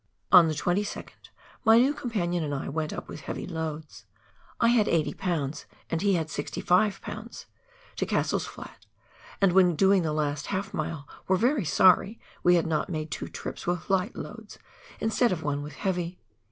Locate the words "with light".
13.67-14.15